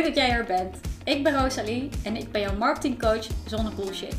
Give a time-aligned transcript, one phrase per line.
[0.00, 0.76] Leuk dat jij er bent.
[1.04, 4.16] Ik ben Rosalie en ik ben jouw marketingcoach zonder bullshit.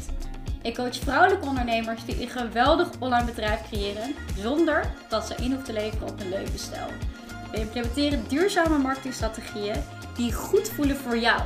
[0.61, 5.63] Ik coach vrouwelijke ondernemers die een geweldig online bedrijf creëren zonder dat ze in hoeven
[5.63, 6.87] te leveren op een levensstijl.
[7.51, 9.75] We implementeren duurzame marketingstrategieën
[10.15, 11.41] die goed voelen voor jou.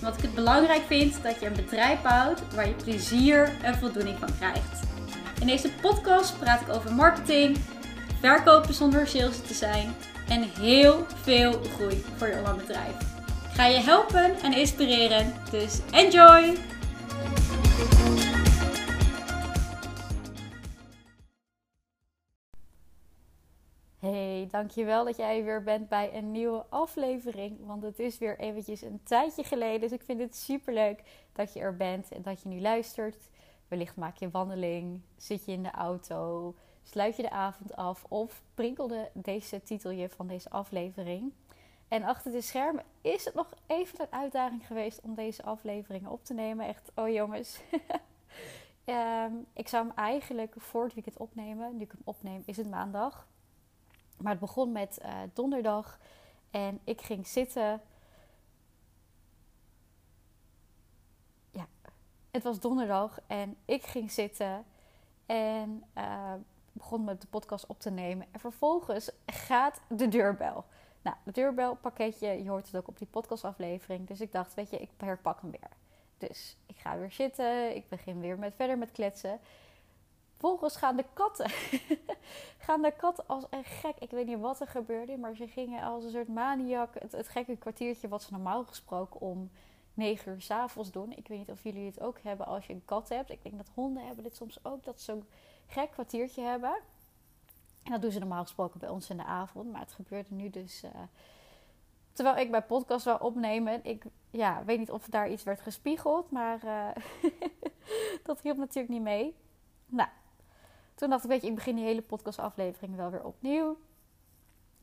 [0.00, 4.18] Omdat ik het belangrijk vind dat je een bedrijf bouwt waar je plezier en voldoening
[4.18, 4.80] van krijgt.
[5.40, 7.58] In deze podcast praat ik over marketing,
[8.20, 9.94] verkopen zonder sales te zijn
[10.28, 13.19] en heel veel groei voor je online bedrijf.
[13.60, 16.56] Ga je helpen en inspireren, dus enjoy!
[23.98, 27.66] Hey, dankjewel dat jij weer bent bij een nieuwe aflevering.
[27.66, 29.80] Want het is weer eventjes een tijdje geleden.
[29.80, 33.28] Dus ik vind het super leuk dat je er bent en dat je nu luistert.
[33.68, 38.04] Wellicht maak je een wandeling, zit je in de auto, sluit je de avond af
[38.08, 41.32] of prinkelde deze titel je van deze aflevering.
[41.90, 46.24] En achter de schermen is het nog even een uitdaging geweest om deze afleveringen op
[46.24, 46.66] te nemen.
[46.66, 47.60] Echt, oh jongens.
[48.84, 51.76] Ehm, ik zou hem eigenlijk voor het weekend opnemen.
[51.76, 53.26] Nu ik hem opneem is het maandag.
[54.16, 55.98] Maar het begon met uh, donderdag.
[56.50, 57.80] En ik ging zitten.
[61.50, 61.66] Ja,
[62.30, 63.20] het was donderdag.
[63.26, 64.64] En ik ging zitten.
[65.26, 66.34] En uh,
[66.72, 68.26] begon met de podcast op te nemen.
[68.30, 70.64] En vervolgens gaat de deurbel.
[71.02, 74.06] Nou, de deurbelpakketje, je hoort het ook op die podcastaflevering.
[74.06, 75.70] Dus ik dacht, weet je, ik herpak hem weer.
[76.18, 77.76] Dus ik ga weer zitten.
[77.76, 79.40] Ik begin weer met, verder met kletsen.
[80.30, 81.50] Vervolgens gaan de katten.
[82.66, 83.96] gaan de katten als een gek.
[83.98, 86.94] Ik weet niet wat er gebeurde, maar ze gingen als een soort maniak.
[86.98, 89.50] Het, het gekke kwartiertje wat ze normaal gesproken om
[89.94, 91.16] 9 uur s avonds doen.
[91.16, 93.30] Ik weet niet of jullie het ook hebben als je een kat hebt.
[93.30, 94.84] Ik denk dat honden hebben dit soms ook.
[94.84, 95.24] Dat ze zo'n
[95.66, 96.80] gek kwartiertje hebben.
[97.82, 99.72] En dat doen ze normaal gesproken bij ons in de avond.
[99.72, 100.84] Maar het gebeurde nu dus.
[100.84, 100.90] Uh,
[102.12, 103.84] terwijl ik bij podcast wil opnemen.
[103.84, 106.30] Ik ja, weet niet of daar iets werd gespiegeld.
[106.30, 106.88] Maar uh,
[108.24, 109.36] dat hielp natuurlijk niet mee.
[109.86, 110.08] Nou,
[110.94, 113.76] toen dacht ik, weet je, ik begin die hele podcastaflevering wel weer opnieuw.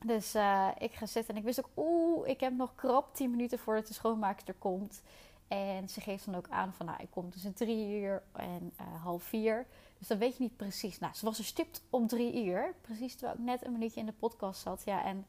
[0.06, 3.31] Dus uh, ik ga zitten en ik wist ook, oeh, ik heb nog krap 10
[3.31, 5.02] minuten voordat de schoonmaakster komt.
[5.47, 9.24] En ze geeft dan ook aan van, nou, ik kom tussen drie uur en half
[9.24, 9.66] vier.
[9.97, 11.00] Dus dan weet je niet precies.
[11.00, 12.74] Nou, ze was er stipt om drie uur.
[12.81, 14.81] Precies terwijl ik net een minuutje in de podcast zat.
[14.85, 15.25] Ja, en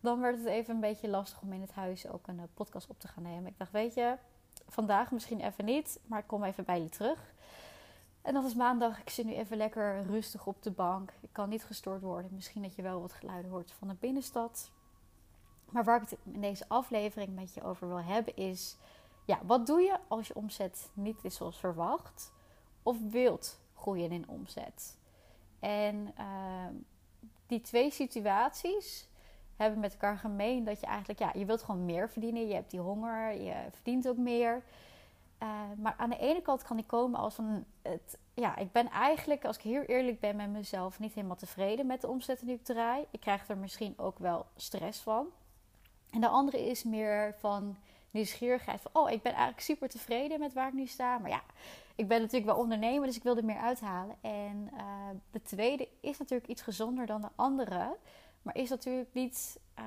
[0.00, 2.88] dan werd het even een beetje lastig om in het huis ook een uh, podcast
[2.88, 3.46] op te gaan nemen.
[3.46, 4.16] Ik dacht, weet je,
[4.68, 7.32] vandaag misschien even niet, maar ik kom even bij je terug.
[8.22, 9.00] En dat is maandag.
[9.00, 11.12] Ik zit nu even lekker rustig op de bank.
[11.20, 12.30] Ik kan niet gestoord worden.
[12.34, 14.70] Misschien dat je wel wat geluiden hoort van de binnenstad.
[15.70, 18.76] Maar waar ik het in deze aflevering met je over wil hebben is...
[19.24, 22.32] Ja, wat doe je als je omzet niet is zoals verwacht?
[22.82, 24.96] Of wilt groeien in omzet?
[25.60, 26.66] En uh,
[27.46, 29.08] die twee situaties
[29.56, 31.18] hebben met elkaar gemeen dat je eigenlijk...
[31.18, 32.48] Ja, je wilt gewoon meer verdienen.
[32.48, 33.42] Je hebt die honger.
[33.42, 34.62] Je verdient ook meer.
[35.42, 38.90] Uh, maar aan de ene kant kan die komen als van het, ja, ik ben
[38.90, 42.54] eigenlijk, als ik heel eerlijk ben met mezelf, niet helemaal tevreden met de omzet die
[42.54, 43.04] ik draai.
[43.10, 45.26] Ik krijg er misschien ook wel stress van.
[46.10, 47.76] En de andere is meer van
[48.10, 48.80] nieuwsgierigheid.
[48.80, 51.18] Van, oh, ik ben eigenlijk super tevreden met waar ik nu sta.
[51.18, 51.42] Maar ja,
[51.94, 54.16] ik ben natuurlijk wel ondernemer, dus ik wil er meer uithalen.
[54.20, 57.96] En uh, de tweede is natuurlijk iets gezonder dan de andere.
[58.42, 59.84] Maar is natuurlijk niet uh,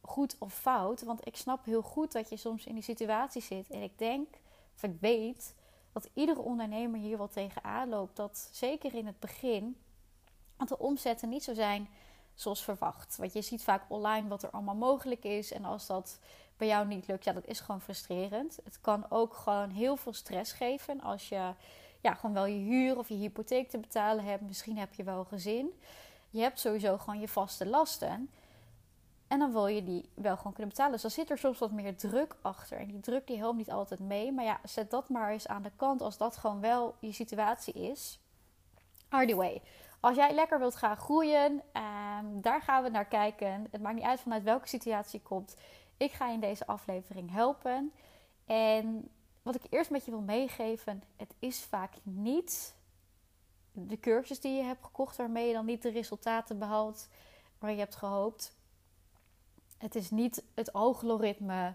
[0.00, 1.02] goed of fout.
[1.02, 3.70] Want ik snap heel goed dat je soms in die situatie zit.
[3.70, 4.28] En ik denk
[4.74, 5.54] of ik weet
[5.92, 8.16] dat iedere ondernemer hier wel tegenaan loopt.
[8.16, 9.76] Dat zeker in het begin,
[10.56, 11.88] want de omzetten niet zo zijn
[12.34, 13.16] zoals verwacht.
[13.16, 15.52] Want je ziet vaak online wat er allemaal mogelijk is.
[15.52, 16.18] En als dat
[16.60, 18.58] bij jou niet lukt, ja, dat is gewoon frustrerend.
[18.64, 21.52] Het kan ook gewoon heel veel stress geven als je
[22.00, 24.42] ja, gewoon wel je huur of je hypotheek te betalen hebt.
[24.42, 25.80] Misschien heb je wel gezin.
[26.30, 28.30] Je hebt sowieso gewoon je vaste lasten.
[29.28, 30.92] En dan wil je die wel gewoon kunnen betalen.
[30.92, 32.78] Dus dan zit er soms wat meer druk achter.
[32.78, 34.32] En die druk die helpt niet altijd mee.
[34.32, 37.74] Maar ja, zet dat maar eens aan de kant als dat gewoon wel je situatie
[37.74, 38.20] is.
[39.08, 39.62] Anyway,
[40.00, 43.66] als jij lekker wilt gaan groeien, um, daar gaan we naar kijken.
[43.70, 45.56] Het maakt niet uit vanuit welke situatie je komt.
[46.00, 47.92] Ik ga je in deze aflevering helpen.
[48.46, 49.08] En
[49.42, 52.74] wat ik eerst met je wil meegeven, het is vaak niet
[53.72, 57.08] de cursus die je hebt gekocht waarmee je dan niet de resultaten behaalt
[57.58, 58.58] waar je hebt gehoopt
[59.80, 61.74] het is niet het algoritme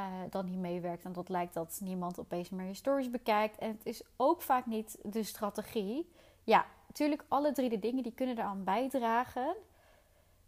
[0.00, 3.58] uh, dat niet meewerkt en dat lijkt dat niemand opeens meer je stories bekijkt.
[3.58, 6.12] En het is ook vaak niet de strategie.
[6.44, 9.56] Ja, natuurlijk, alle drie de dingen die kunnen eraan bijdragen.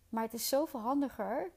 [0.08, 1.50] Maar het is zoveel handiger.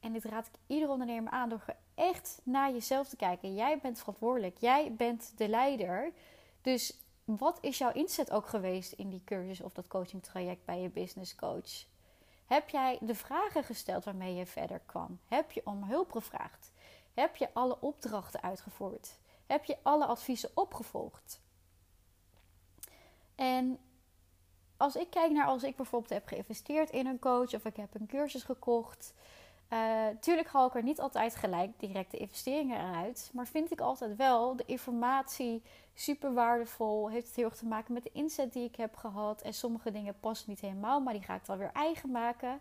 [0.00, 1.64] En dit raad ik ieder ondernemer aan door
[1.94, 3.54] echt naar jezelf te kijken.
[3.54, 4.58] Jij bent verantwoordelijk.
[4.58, 6.12] Jij bent de leider.
[6.62, 10.80] Dus wat is jouw inzet ook geweest in die cursus of dat coaching traject bij
[10.80, 11.84] je business coach?
[12.46, 15.18] Heb jij de vragen gesteld waarmee je verder kwam?
[15.28, 16.70] Heb je om hulp gevraagd?
[17.14, 19.18] Heb je alle opdrachten uitgevoerd?
[19.46, 21.40] Heb je alle adviezen opgevolgd?
[23.34, 23.78] En
[24.76, 27.94] als ik kijk naar als ik bijvoorbeeld heb geïnvesteerd in een coach of ik heb
[27.94, 29.14] een cursus gekocht.
[29.72, 33.30] Uh, tuurlijk haal ik er niet altijd gelijk direct de investeringen eruit.
[33.32, 35.62] Maar vind ik altijd wel de informatie
[35.94, 37.10] super waardevol.
[37.10, 39.42] Heeft het heel erg te maken met de inzet die ik heb gehad.
[39.42, 42.60] En sommige dingen passen niet helemaal, maar die ga ik dan weer eigen maken.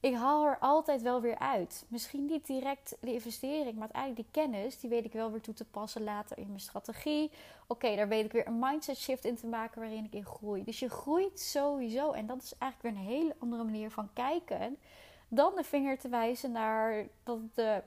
[0.00, 1.84] Ik haal er altijd wel weer uit.
[1.88, 5.54] Misschien niet direct de investering, maar uiteindelijk die kennis, die weet ik wel weer toe
[5.54, 7.30] te passen later in mijn strategie.
[7.66, 10.64] Oké, daar weet ik weer een mindset shift in te maken waarin ik in groei.
[10.64, 12.12] Dus je groeit sowieso.
[12.12, 14.78] En dat is eigenlijk weer een hele andere manier van kijken
[15.28, 17.82] dan de vinger te wijzen naar dat het de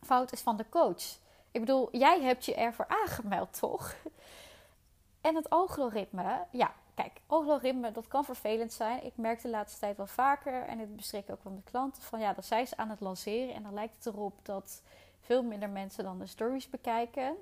[0.00, 1.18] fout is van de coach.
[1.50, 3.94] Ik bedoel, jij hebt je ervoor aangemeld, toch?
[5.20, 9.04] En het algoritme, ja, kijk, algoritme, dat kan vervelend zijn.
[9.04, 12.20] Ik merk de laatste tijd wel vaker, en dit beschrik ook van de klanten, van
[12.20, 13.54] ja, dat zijn ze aan het lanceren.
[13.54, 14.82] En dan lijkt het erop dat
[15.20, 17.36] veel minder mensen dan de stories bekijken.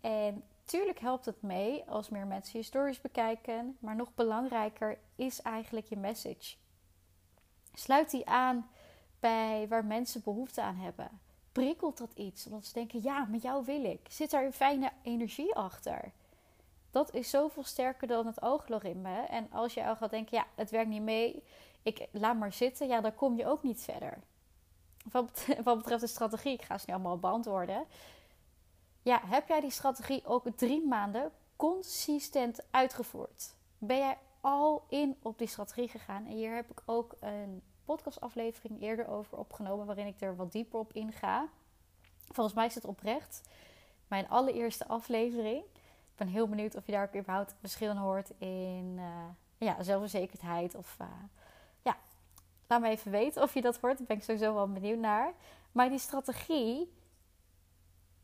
[0.00, 3.76] En tuurlijk helpt het mee als meer mensen je stories bekijken.
[3.78, 6.56] Maar nog belangrijker is eigenlijk je message.
[7.74, 8.68] Sluit die aan
[9.20, 11.20] bij waar mensen behoefte aan hebben.
[11.52, 12.46] Prikkelt dat iets?
[12.46, 14.00] Omdat ze denken: ja, met jou wil ik.
[14.08, 16.12] Zit daar een fijne energie achter?
[16.90, 19.14] Dat is zoveel sterker dan het algoritme.
[19.14, 21.42] En als je al gaat denken: ja, het werkt niet mee,
[21.82, 24.18] ik laat maar zitten, ja, dan kom je ook niet verder.
[25.12, 27.84] Wat betreft de strategie, ik ga ze nu allemaal beantwoorden.
[29.02, 33.54] Ja, heb jij die strategie ook drie maanden consistent uitgevoerd?
[33.78, 36.26] Ben jij al in op die strategie gegaan.
[36.26, 40.78] En hier heb ik ook een podcastaflevering eerder over opgenomen, waarin ik er wat dieper
[40.78, 41.48] op inga.
[42.32, 43.42] Volgens mij is het oprecht
[44.14, 45.64] mijn allereerste aflevering.
[45.64, 49.24] Ik ben heel benieuwd of je daar ook überhaupt verschillen hoort in uh,
[49.58, 50.74] ja, zelfverzekerdheid.
[50.74, 51.06] Of uh,
[51.82, 51.96] ja,
[52.66, 53.98] laat me even weten of je dat hoort.
[53.98, 55.32] Daar ben ik sowieso wel benieuwd naar.
[55.72, 56.92] Maar die strategie,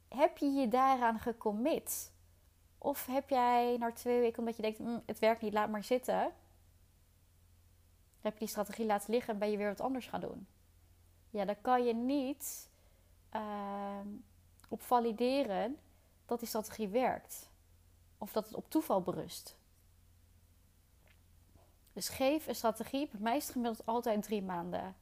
[0.09, 2.13] heb je je daaraan gecommit?
[2.83, 5.85] Of heb jij na twee weken, omdat je denkt, mm, het werkt niet, laat maar
[5.85, 6.33] zitten.
[8.21, 10.47] Heb je die strategie laten liggen en ben je weer wat anders gaan doen.
[11.31, 12.71] Ja, dan kan je niet
[13.35, 14.01] uh,
[14.69, 15.79] op valideren
[16.27, 17.51] dat die strategie werkt.
[18.19, 19.57] Of dat het op toeval berust.
[21.93, 23.09] Dus geef een strategie.
[23.09, 24.97] Bij mij is het gemiddeld altijd drie maanden.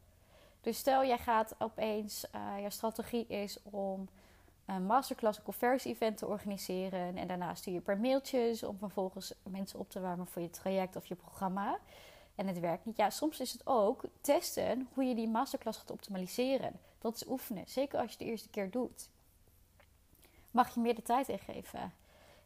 [0.60, 4.08] Dus stel jij gaat opeens, uh, jouw strategie is om
[4.68, 7.16] een masterclass, conversie-event te organiseren.
[7.16, 10.96] En daarna stuur je per mailtjes om vervolgens mensen op te warmen voor je traject
[10.96, 11.78] of je programma.
[12.34, 12.96] En het werkt niet.
[12.96, 16.80] Ja, soms is het ook testen hoe je die masterclass gaat optimaliseren.
[16.98, 19.08] Dat is oefenen, zeker als je het de eerste keer doet.
[20.50, 21.92] Mag je meer de tijd ingeven?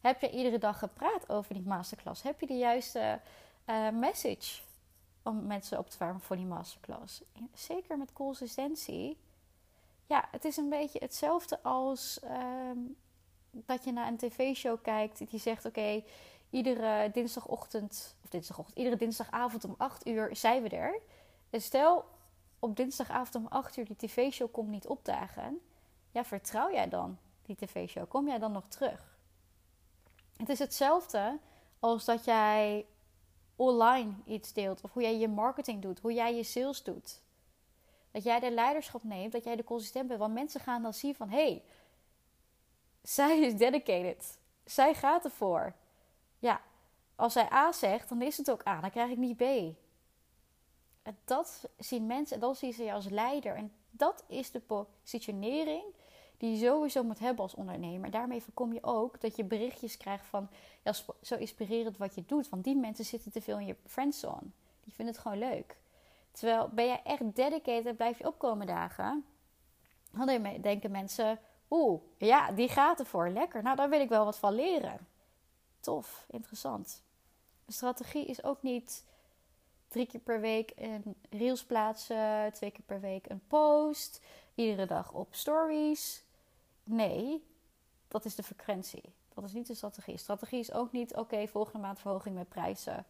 [0.01, 2.23] Heb je iedere dag gepraat over die masterclass?
[2.23, 3.21] Heb je de juiste
[3.67, 4.63] uh, message
[5.23, 7.23] om mensen op te warmen voor die masterclass?
[7.55, 9.17] Zeker met consistentie
[10.13, 12.79] ja, het is een beetje hetzelfde als ehm,
[13.51, 16.03] dat je naar een tv-show kijkt die zegt: Oké,
[16.51, 21.01] iedere dinsdagochtend, of dinsdagochtend, iedere dinsdagavond om 8 uur zijn we er.
[21.51, 22.05] En stel
[22.59, 25.61] op dinsdagavond om 8 uur die tv-show komt niet opdagen.
[26.11, 28.09] Ja, vertrouw jij dan die tv-show?
[28.09, 29.19] Kom jij dan nog terug?
[30.37, 31.39] Het is hetzelfde
[31.79, 32.87] als dat jij
[33.57, 37.21] online iets deelt, of hoe jij je marketing doet, hoe jij je sales doet.
[38.13, 40.21] Dat jij de leiderschap neemt, dat jij de consistent bent.
[40.21, 41.63] Want mensen gaan dan zien van, hé, hey,
[43.03, 44.39] zij is dedicated.
[44.65, 45.75] Zij gaat ervoor.
[46.39, 46.61] Ja,
[47.17, 48.81] als zij A zegt, dan is het ook A.
[48.81, 49.43] Dan krijg ik niet B.
[51.03, 53.55] En dat zien mensen, en dat zien ze je als leider.
[53.55, 55.85] En dat is de positionering
[56.37, 58.11] die je sowieso moet hebben als ondernemer.
[58.11, 60.49] Daarmee voorkom je ook dat je berichtjes krijgt van...
[60.83, 60.93] Ja,
[61.23, 62.49] zo inspirerend wat je doet.
[62.49, 64.51] Want die mensen zitten te veel in je friendzone.
[64.85, 65.77] Die vinden het gewoon leuk.
[66.33, 69.25] Terwijl ben je echt dedicated blijf je opkomen dagen,
[70.11, 71.39] dan denken mensen:
[71.71, 73.29] oeh, ja, die gaat ervoor.
[73.29, 73.63] Lekker.
[73.63, 75.07] Nou, daar wil ik wel wat van leren.
[75.81, 77.03] Tof, interessant.
[77.65, 79.05] De strategie is ook niet
[79.89, 84.21] drie keer per week een reels plaatsen, twee keer per week een post,
[84.55, 86.25] iedere dag op stories.
[86.85, 87.45] Nee,
[88.09, 89.13] dat is de frequentie.
[89.35, 90.17] Dat is niet de strategie.
[90.17, 93.07] Strategie is ook niet: oké, volgende maand verhoging met prijzen.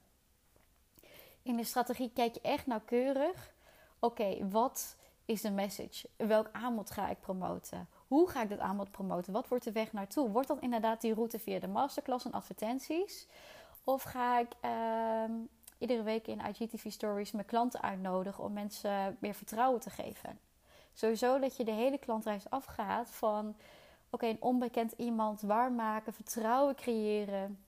[1.42, 3.54] In de strategie kijk je echt nauwkeurig.
[3.98, 6.08] Oké, wat is de message?
[6.16, 7.88] Welk aanbod ga ik promoten?
[8.06, 9.32] Hoe ga ik dat aanbod promoten?
[9.32, 10.30] Wat wordt de weg naartoe?
[10.30, 13.26] Wordt dat inderdaad die route via de masterclass en advertenties?
[13.84, 15.24] Of ga ik uh,
[15.78, 20.38] iedere week in IGTV Stories mijn klanten uitnodigen om mensen meer vertrouwen te geven?
[20.92, 23.56] Sowieso dat je de hele klantreis afgaat van
[24.10, 27.64] oké, een onbekend iemand waar maken, vertrouwen creëren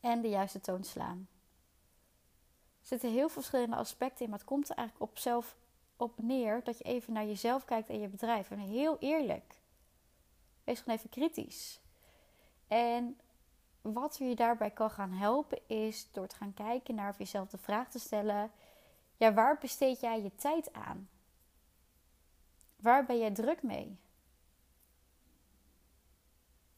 [0.00, 1.28] en de juiste toon slaan.
[2.84, 5.56] Zitten heel veel verschillende aspecten in, maar het komt er eigenlijk op zelf
[5.96, 8.50] op neer dat je even naar jezelf kijkt en je bedrijf.
[8.50, 9.54] En heel eerlijk.
[10.64, 11.80] Wees gewoon even kritisch.
[12.68, 13.20] En
[13.80, 17.58] wat je daarbij kan gaan helpen is door te gaan kijken naar of jezelf de
[17.58, 18.50] vraag te stellen:
[19.16, 21.08] ja, waar besteed jij je tijd aan?
[22.76, 23.98] Waar ben jij druk mee?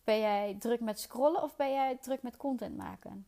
[0.04, 3.26] Ben jij druk met scrollen of ben jij druk met content maken?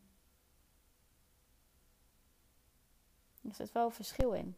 [3.49, 4.55] Er zit wel een verschil in.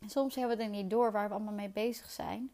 [0.00, 2.50] En soms hebben we er niet door waar we allemaal mee bezig zijn.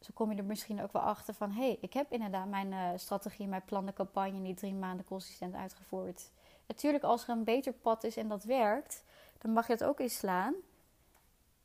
[0.00, 2.72] Zo kom je er misschien ook wel achter van: hé, hey, ik heb inderdaad mijn
[2.72, 6.30] uh, strategie, mijn plan, de campagne niet drie maanden consistent uitgevoerd.
[6.66, 9.04] Natuurlijk, als er een beter pad is en dat werkt,
[9.38, 10.54] dan mag je het ook inslaan.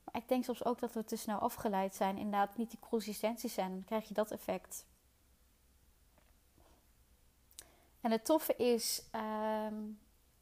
[0.04, 3.50] Maar ik denk soms ook dat we te snel afgeleid zijn, inderdaad niet die consistentie
[3.50, 3.72] zijn.
[3.72, 4.86] Dan krijg je dat effect.
[8.01, 9.75] En het toffe is, ehm,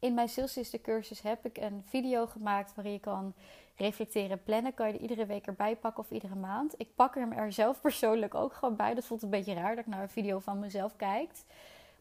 [0.00, 3.34] in mijn Sales Sister cursus heb ik een video gemaakt waarin je kan
[3.76, 4.74] reflecteren, plannen.
[4.74, 6.74] Kan je er iedere week erbij pakken of iedere maand.
[6.76, 8.94] Ik pak hem er zelf persoonlijk ook gewoon bij.
[8.94, 11.30] Dat voelt een beetje raar dat ik naar een video van mezelf kijk.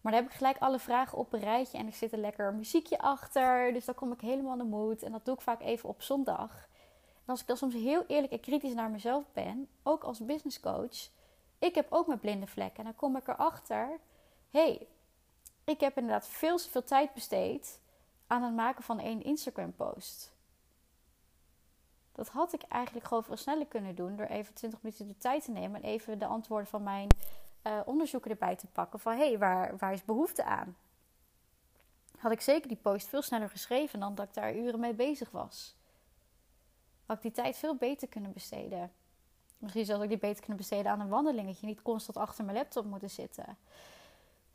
[0.02, 2.54] Maar dan heb ik gelijk alle vragen op een rijtje en er zit een lekker
[2.54, 3.74] muziekje achter.
[3.74, 5.02] Dus dan kom ik helemaal in de mood.
[5.02, 6.68] En dat doe ik vaak even op zondag.
[7.26, 10.60] En als ik dan soms heel eerlijk en kritisch naar mezelf ben, ook als business
[10.60, 11.10] coach,
[11.60, 12.78] ik heb ook mijn blinde vlekken.
[12.78, 14.00] En dan kom ik erachter,
[14.50, 14.88] hé, hey,
[15.64, 17.80] ik heb inderdaad veel te veel tijd besteed
[18.30, 20.34] aan het maken van één Instagram post.
[22.12, 25.44] Dat had ik eigenlijk gewoon veel sneller kunnen doen door even 20 minuten de tijd
[25.44, 27.08] te nemen en even de antwoorden van mijn
[27.64, 30.78] uh, onderzoeken erbij te pakken van hé, hey, waar, waar is behoefte aan?
[32.18, 35.32] Had ik zeker die post veel sneller geschreven dan dat ik daar uren mee bezig
[35.32, 35.76] was.
[37.06, 38.92] Had ik die tijd veel beter kunnen besteden.
[39.58, 42.86] Misschien zou ik die beter kunnen besteden aan een wandelingetje, niet constant achter mijn laptop
[42.86, 43.58] moeten zitten.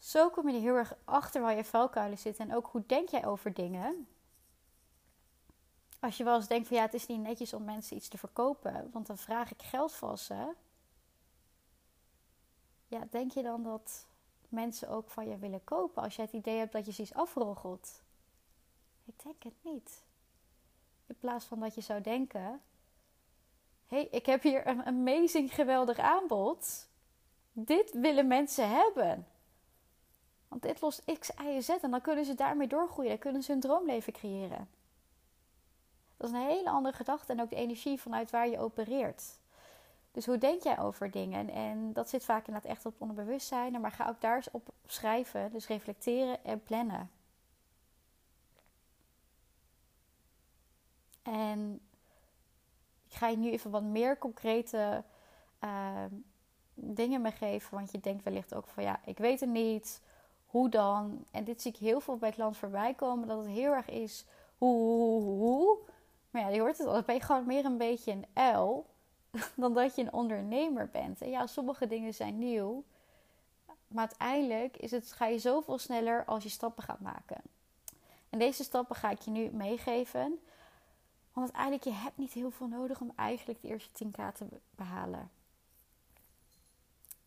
[0.05, 3.27] Zo kom je heel erg achter waar je vuilkuilen zitten en ook hoe denk jij
[3.27, 4.09] over dingen.
[6.01, 8.19] Als je wel eens denkt van ja, het is niet netjes om mensen iets te
[8.19, 10.55] verkopen, want dan vraag ik geld van ze
[12.87, 14.07] ja, denk je dan dat
[14.49, 17.15] mensen ook van je willen kopen als jij het idee hebt dat je ze iets
[17.15, 18.03] afroggelt?
[19.05, 20.03] Ik denk het niet.
[21.07, 22.63] In plaats van dat je zou denken:
[23.87, 26.89] hé, hey, ik heb hier een amazing geweldig aanbod.
[27.53, 29.27] Dit willen mensen hebben.
[30.55, 33.11] Want dit lost X, Y, Z en dan kunnen ze daarmee doorgroeien.
[33.11, 34.69] Dan kunnen ze hun droomleven creëren.
[36.17, 39.39] Dat is een hele andere gedachte en ook de energie vanuit waar je opereert.
[40.13, 41.51] Dus hoe denk jij over dingen?
[41.51, 43.81] En dat zit vaak inderdaad echt op onderbewustzijn.
[43.81, 45.53] Maar ga ook daar eens op schrijven.
[45.53, 47.11] Dus reflecteren en plannen.
[51.23, 51.81] En
[53.09, 55.05] ik ga je nu even wat meer concrete
[55.65, 56.05] uh,
[56.75, 57.75] dingen meegeven.
[57.75, 60.03] Want je denkt wellicht ook van ja, ik weet het niet.
[60.55, 61.25] Hoe dan?
[61.31, 63.29] En dit zie ik heel veel bij land voorbij komen.
[63.29, 64.25] Dat het heel erg is
[64.59, 65.79] hoe, hoe.
[66.31, 66.93] Maar ja, je hoort het al.
[66.93, 68.87] Dan ben je gewoon meer een beetje een uil
[69.57, 71.21] dan dat je een ondernemer bent.
[71.23, 72.85] En ja, sommige dingen zijn nieuw.
[73.89, 77.41] Maar uiteindelijk is het, ga je zoveel sneller als je stappen gaat maken.
[78.31, 80.41] En deze stappen ga ik je nu meegeven.
[81.33, 85.31] Want uiteindelijk, je hebt niet heel veel nodig om eigenlijk de eerste 10k te behalen.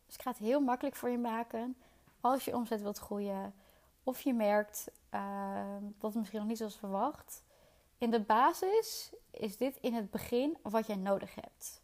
[0.06, 1.76] Dus ik ga het heel makkelijk voor je maken.
[2.22, 3.54] Als je omzet wilt groeien.
[4.04, 7.44] Of je merkt uh, dat het misschien nog niet zoals verwacht.
[7.98, 11.82] In de basis is dit in het begin wat jij nodig hebt.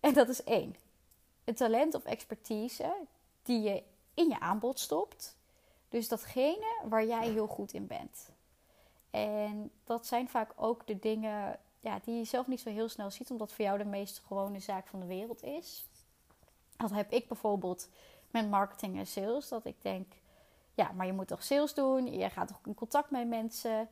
[0.00, 0.76] En dat is één.
[1.44, 2.94] Een talent of expertise
[3.42, 3.82] die je
[4.14, 5.36] in je aanbod stopt.
[5.88, 8.30] Dus datgene waar jij heel goed in bent.
[9.10, 13.10] En dat zijn vaak ook de dingen ja, die je zelf niet zo heel snel
[13.10, 15.86] ziet, omdat voor jou de meest gewone zaak van de wereld is.
[16.76, 17.88] Dat heb ik bijvoorbeeld
[18.32, 19.48] met marketing en sales.
[19.48, 20.12] Dat ik denk,
[20.74, 22.12] ja, maar je moet toch sales doen?
[22.12, 23.88] Je gaat toch in contact met mensen?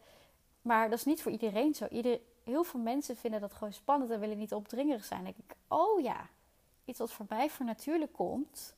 [0.62, 1.86] Maar dat is niet voor iedereen zo.
[1.86, 5.24] Ieder, heel veel mensen vinden dat gewoon spannend en willen niet opdringerig zijn.
[5.24, 6.28] Denk ik, oh ja,
[6.84, 8.74] iets wat voor mij voor natuurlijk komt,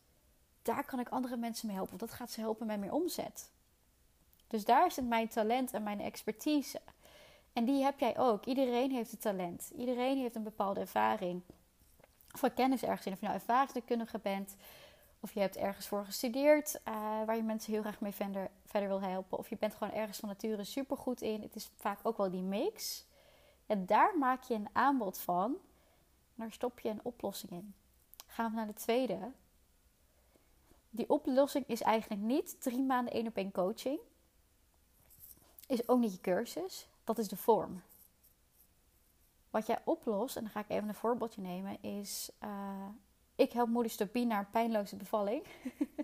[0.63, 1.99] daar kan ik andere mensen mee helpen.
[1.99, 3.51] Want dat gaat ze helpen met meer omzet.
[4.47, 6.81] Dus daar zit mijn talent en mijn expertise.
[7.53, 8.45] En die heb jij ook.
[8.45, 9.73] Iedereen heeft een talent.
[9.77, 11.43] Iedereen heeft een bepaalde ervaring.
[12.33, 13.13] Of kennis ergens in.
[13.13, 14.57] Of je nou ervaringsdeskundige bent.
[15.23, 16.81] Of je hebt ergens voor gestudeerd.
[16.89, 19.39] Uh, waar je mensen heel graag mee verder, verder wil helpen.
[19.39, 21.43] Of je bent gewoon ergens van nature supergoed in.
[21.43, 23.07] Het is vaak ook wel die mix.
[23.67, 25.57] En daar maak je een aanbod van.
[26.35, 27.75] Daar stop je een oplossing in.
[28.27, 29.33] Gaan we naar de tweede.
[30.91, 34.01] Die oplossing is eigenlijk niet drie maanden één op één coaching.
[35.67, 36.89] Is ook niet je cursus.
[37.05, 37.83] Dat is de vorm.
[39.51, 42.31] Wat jij oplost, en dan ga ik even een voorbeeldje nemen, is...
[42.45, 42.89] Uh,
[43.43, 45.43] ik help moeders to naar een pijnloze bevalling.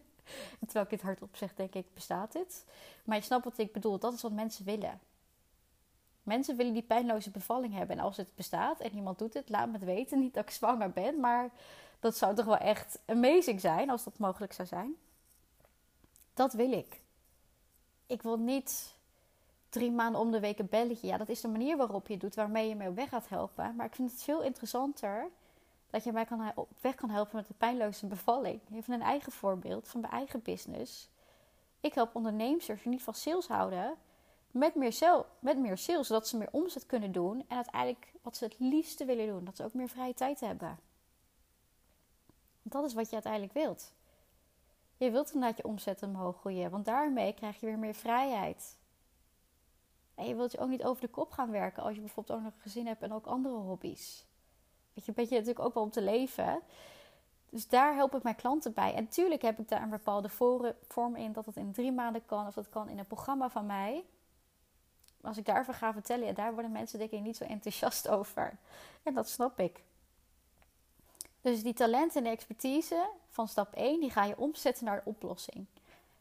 [0.66, 2.64] terwijl ik dit hardop zeg, denk ik, bestaat dit?
[3.04, 3.98] Maar je snapt wat ik bedoel.
[3.98, 5.00] Dat is wat mensen willen.
[6.22, 7.98] Mensen willen die pijnloze bevalling hebben.
[7.98, 10.18] En als het bestaat en iemand doet het, laat me het weten.
[10.18, 11.50] Niet dat ik zwanger ben, maar
[12.00, 14.96] dat zou toch wel echt amazing zijn als dat mogelijk zou zijn.
[16.34, 17.00] Dat wil ik.
[18.06, 18.94] Ik wil niet
[19.68, 21.06] drie maanden om de week een belletje.
[21.06, 23.76] Ja, dat is de manier waarop je doet, waarmee je mij op weg gaat helpen.
[23.76, 25.30] Maar ik vind het veel interessanter
[25.90, 28.60] dat je mij kan, op weg kan helpen met de pijnloze bevalling.
[28.72, 31.10] Even een eigen voorbeeld van mijn eigen business.
[31.80, 33.96] Ik help ondernemers die niet van sales houden
[34.50, 37.44] met meer, sales, met meer sales, zodat ze meer omzet kunnen doen.
[37.48, 40.78] En uiteindelijk wat ze het liefste willen doen, dat ze ook meer vrije tijd hebben.
[42.62, 43.92] Dat is wat je uiteindelijk wilt.
[44.96, 48.78] Je wilt inderdaad je omzet omhoog groeien, want daarmee krijg je weer meer vrijheid.
[50.14, 52.44] En je wilt je ook niet over de kop gaan werken als je bijvoorbeeld ook
[52.44, 54.27] nog een gezin hebt en ook andere hobby's.
[55.04, 56.60] Weet je, natuurlijk ook wel om te leven.
[57.50, 58.94] Dus daar help ik mijn klanten bij.
[58.94, 60.28] En natuurlijk heb ik daar een bepaalde
[60.88, 63.66] vorm in dat het in drie maanden kan of dat kan in een programma van
[63.66, 64.04] mij.
[65.20, 68.58] Als ik daarover ga vertellen, ja, daar worden mensen denk ik niet zo enthousiast over.
[69.02, 69.84] En dat snap ik.
[71.40, 75.66] Dus die talenten en expertise van stap 1, die ga je omzetten naar de oplossing.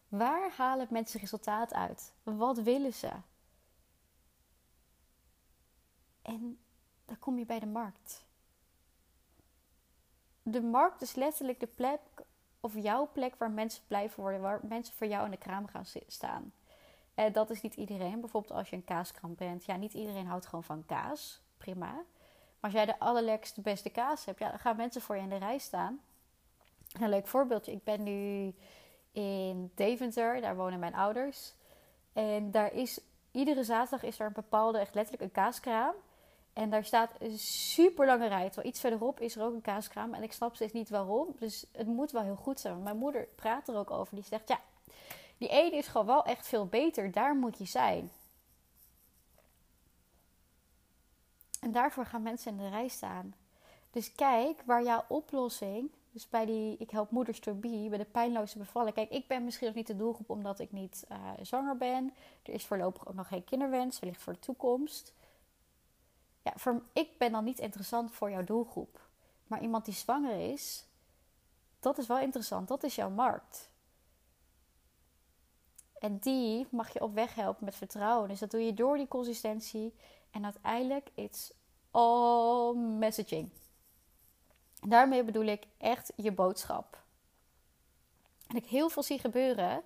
[0.08, 2.14] Waar halen mensen resultaat uit?
[2.24, 3.12] Wat willen ze?
[6.22, 6.60] En
[7.06, 8.26] dan kom je bij de markt.
[10.50, 12.00] De markt is letterlijk de plek,
[12.60, 15.86] of jouw plek waar mensen blijven worden, waar mensen voor jou in de kraam gaan
[16.08, 16.54] staan.
[17.14, 18.20] En dat is niet iedereen.
[18.20, 19.66] Bijvoorbeeld als je een kaaskraam bent.
[19.66, 21.42] Ja, niet iedereen houdt gewoon van kaas.
[21.58, 21.86] Prima.
[21.86, 22.04] Maar
[22.60, 25.38] als jij de allerlekste, beste kaas hebt, ja, dan gaan mensen voor je in de
[25.38, 26.00] rij staan.
[27.00, 27.72] Een leuk voorbeeldje.
[27.72, 28.54] Ik ben nu
[29.12, 30.42] in Deventer.
[30.42, 31.54] Daar wonen mijn ouders.
[32.14, 33.00] En daar is
[33.32, 35.96] iedere zaterdag is er een bepaalde, echt letterlijk een kaaskraam.
[36.58, 38.46] En daar staat een super lange rij.
[38.46, 40.14] Terwijl iets verderop is er ook een kaaskraam.
[40.14, 41.36] En ik snap steeds niet waarom.
[41.40, 42.84] Dus het moet wel heel goed zijn.
[42.84, 44.16] Mijn moeder praat er ook over.
[44.16, 44.60] Die zegt, ja,
[45.38, 47.12] die ene is gewoon wel echt veel beter.
[47.12, 48.12] Daar moet je zijn.
[51.60, 53.36] En daarvoor gaan mensen in de rij staan.
[53.92, 58.06] Dus kijk waar jouw oplossing, dus bij die ik help moeders to be, bij de
[58.06, 58.96] pijnloze bevalling.
[58.96, 62.14] Kijk, ik ben misschien nog niet de doelgroep omdat ik niet uh, zwanger ben.
[62.44, 65.16] Er is voorlopig ook nog geen kinderwens, wellicht voor de toekomst.
[66.48, 69.08] Ja, ik ben dan niet interessant voor jouw doelgroep.
[69.48, 70.88] Maar iemand die zwanger is,
[71.80, 72.68] dat is wel interessant.
[72.68, 73.70] Dat is jouw markt.
[76.00, 78.30] En die mag je op weg helpen met vertrouwen.
[78.30, 79.94] Dus dat doe je door die consistentie.
[80.32, 81.54] En uiteindelijk, it's
[81.92, 83.50] all messaging.
[84.88, 87.04] Daarmee bedoel ik echt je boodschap.
[88.48, 89.84] En ik heel veel zie gebeuren,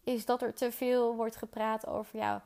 [0.00, 2.40] is dat er te veel wordt gepraat over jou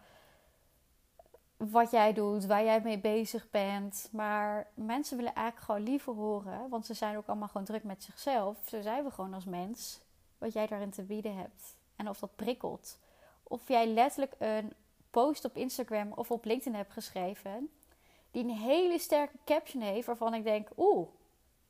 [1.70, 4.08] wat jij doet, waar jij mee bezig bent.
[4.12, 8.04] Maar mensen willen eigenlijk gewoon liever horen, want ze zijn ook allemaal gewoon druk met
[8.04, 8.58] zichzelf.
[8.66, 10.00] Zo zijn we gewoon als mens,
[10.38, 11.76] wat jij daarin te bieden hebt.
[11.96, 12.98] En of dat prikkelt.
[13.42, 14.72] Of jij letterlijk een
[15.10, 17.70] post op Instagram of op LinkedIn hebt geschreven,
[18.30, 21.08] die een hele sterke caption heeft, waarvan ik denk: oeh,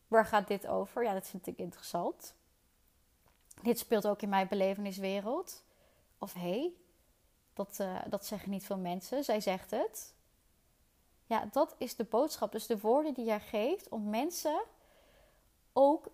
[0.08, 1.04] waar gaat dit over?
[1.04, 2.34] Ja, dat vind ik interessant.
[3.62, 5.64] Dit speelt ook in mijn beleveniswereld.
[6.18, 6.72] Of hé, hey,
[7.52, 9.24] dat, uh, dat zeggen niet veel mensen.
[9.24, 10.14] Zij zegt het.
[11.26, 12.52] Ja, dat is de boodschap.
[12.52, 14.62] Dus de woorden die jij geeft om mensen
[15.72, 16.06] ook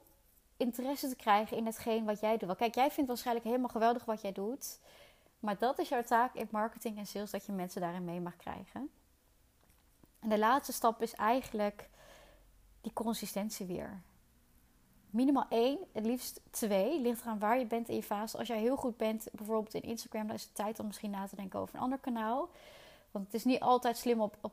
[0.57, 2.57] interesse te krijgen in hetgeen wat jij doet.
[2.57, 4.79] Kijk, jij vindt waarschijnlijk helemaal geweldig wat jij doet.
[5.41, 8.37] Maar dat is jouw taak in marketing en sales, dat je mensen daarin mee mag
[8.37, 8.91] krijgen.
[10.21, 11.89] En de laatste stap is eigenlijk
[12.81, 14.03] die consistentie weer.
[15.11, 17.01] Minimaal één, het liefst twee.
[17.01, 18.39] Ligt eraan waar je bent in je fase.
[18.39, 21.27] Als jij heel goed bent, bijvoorbeeld in Instagram, dan is het tijd om misschien na
[21.27, 22.49] te denken over een ander kanaal.
[23.11, 24.53] Want het is niet altijd slim op, op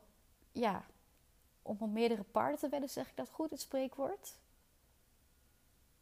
[0.52, 0.84] ja,
[1.62, 4.34] om op meerdere paarden te wedden, zeg ik dat goed, het spreekwoord.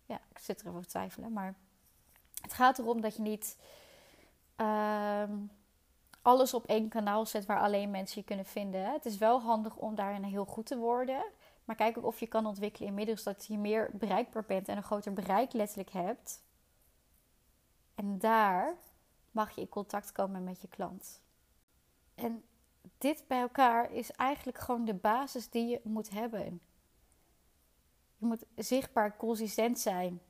[0.06, 1.32] Ja, ik zit er even te twijfelen.
[1.32, 1.54] Maar
[2.40, 3.56] het gaat erom dat je niet
[4.56, 5.36] ehm,
[6.22, 8.92] alles op één kanaal zet waar alleen mensen je kunnen vinden.
[8.92, 11.24] Het is wel handig om daarin heel goed te worden.
[11.64, 14.82] Maar kijk ook of je kan ontwikkelen inmiddels dat je meer bereikbaar bent en een
[14.82, 16.42] groter bereik letterlijk hebt.
[17.94, 18.76] En daar
[19.30, 21.22] mag je in contact komen met je klant.
[22.14, 22.44] En
[22.98, 26.60] dit bij elkaar is eigenlijk gewoon de basis die je moet hebben.
[28.16, 30.20] Je moet zichtbaar consistent zijn.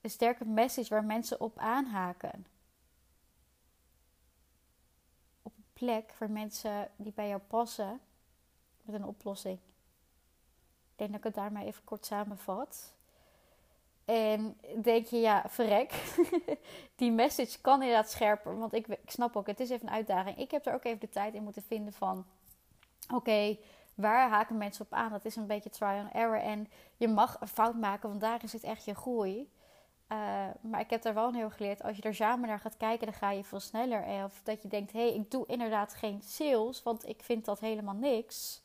[0.00, 2.46] Een sterke message waar mensen op aanhaken.
[5.42, 8.00] Op een plek waar mensen die bij jou passen
[8.82, 9.58] met een oplossing.
[10.94, 12.94] Ik denk dat ik het daarmee even kort samenvat.
[14.04, 16.14] En denk je, ja, verrek.
[16.96, 18.58] die message kan inderdaad scherper.
[18.58, 20.38] Want ik, ik snap ook, het is even een uitdaging.
[20.38, 22.26] Ik heb er ook even de tijd in moeten vinden van...
[23.14, 23.58] Oké,
[23.94, 25.10] waar haken mensen op aan?
[25.10, 26.40] Dat is een beetje trial and error.
[26.40, 29.52] En je mag een fout maken, want daar is het echt je groei.
[30.12, 30.18] Uh,
[30.60, 31.82] maar ik heb daar wel een heel geleerd.
[31.82, 34.24] Als je er samen naar gaat kijken, dan ga je veel sneller.
[34.24, 37.60] Of dat je denkt, hé, hey, ik doe inderdaad geen sales, want ik vind dat
[37.60, 38.63] helemaal niks.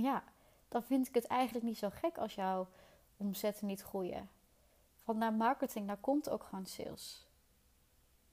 [0.00, 0.24] Ja,
[0.68, 2.68] dan vind ik het eigenlijk niet zo gek als jouw
[3.16, 4.30] omzetten niet groeien.
[5.04, 7.26] Want na marketing, daar komt ook gewoon sales.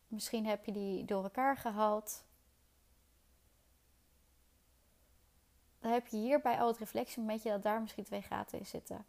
[0.08, 2.24] Misschien heb je die door elkaar gehaald.
[5.80, 9.06] Dan heb je hierbij al het reflectiemomentje dat daar misschien twee gaten in zitten.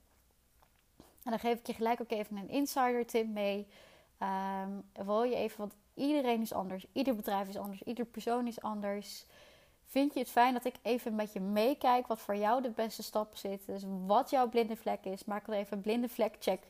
[0.97, 3.67] En dan geef ik je gelijk ook even een insider tip mee.
[4.23, 6.87] Um, wil je even, want iedereen is anders.
[6.93, 7.83] Ieder bedrijf is anders.
[7.83, 9.27] Ieder persoon is anders.
[9.91, 13.03] Vind je het fijn dat ik even met je meekijk wat voor jou de beste
[13.03, 13.75] stappen zitten?
[13.75, 15.25] Dus wat jouw blinde vlek is.
[15.25, 16.63] Maak er even een blinde vlek check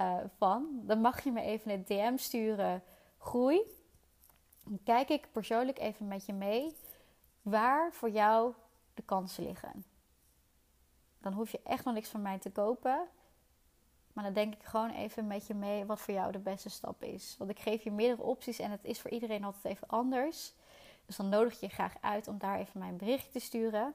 [0.00, 0.80] uh, van.
[0.82, 2.82] Dan mag je me even een DM sturen.
[3.18, 3.60] Groei.
[4.64, 6.76] Dan kijk ik persoonlijk even met je mee
[7.42, 8.54] waar voor jou
[8.94, 9.84] de kansen liggen.
[11.20, 13.08] Dan hoef je echt nog niks van mij te kopen.
[14.12, 17.02] Maar dan denk ik gewoon even met je mee wat voor jou de beste stap
[17.02, 17.34] is.
[17.38, 20.54] Want ik geef je meerdere opties en het is voor iedereen altijd even anders.
[21.08, 23.94] Dus dan nodig ik je graag uit om daar even mijn berichtje te sturen.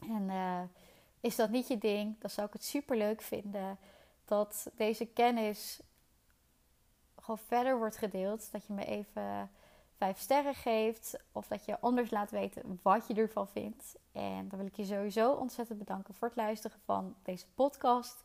[0.00, 0.60] En uh,
[1.20, 3.78] is dat niet je ding, dan zou ik het super leuk vinden
[4.24, 5.80] dat deze kennis
[7.16, 8.52] gewoon verder wordt gedeeld.
[8.52, 9.50] Dat je me even
[9.96, 11.18] vijf sterren geeft.
[11.32, 13.96] Of dat je anders laat weten wat je ervan vindt.
[14.12, 18.22] En dan wil ik je sowieso ontzettend bedanken voor het luisteren van deze podcast.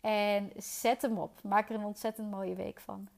[0.00, 1.42] En zet hem op.
[1.42, 3.08] Maak er een ontzettend mooie week van.